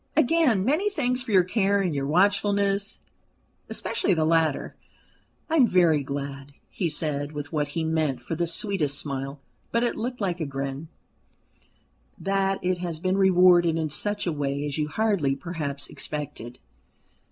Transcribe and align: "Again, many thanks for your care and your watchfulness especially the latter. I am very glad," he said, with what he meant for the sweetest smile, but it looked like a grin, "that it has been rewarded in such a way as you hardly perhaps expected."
"Again, 0.17 0.65
many 0.65 0.89
thanks 0.89 1.21
for 1.21 1.31
your 1.31 1.43
care 1.43 1.79
and 1.79 1.93
your 1.93 2.07
watchfulness 2.07 3.01
especially 3.69 4.15
the 4.15 4.25
latter. 4.25 4.75
I 5.47 5.57
am 5.57 5.67
very 5.67 6.01
glad," 6.01 6.53
he 6.71 6.89
said, 6.89 7.33
with 7.33 7.53
what 7.53 7.67
he 7.77 7.83
meant 7.83 8.19
for 8.19 8.33
the 8.33 8.47
sweetest 8.47 8.97
smile, 8.97 9.39
but 9.71 9.83
it 9.83 9.95
looked 9.95 10.19
like 10.19 10.39
a 10.39 10.45
grin, 10.47 10.87
"that 12.19 12.57
it 12.63 12.79
has 12.79 12.99
been 12.99 13.15
rewarded 13.19 13.75
in 13.75 13.91
such 13.91 14.25
a 14.25 14.31
way 14.33 14.65
as 14.65 14.79
you 14.79 14.87
hardly 14.87 15.35
perhaps 15.35 15.87
expected." 15.87 16.57